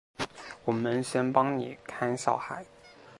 [0.65, 2.65] 我们先帮妳看小孩